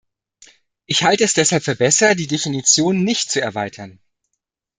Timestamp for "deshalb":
1.35-1.63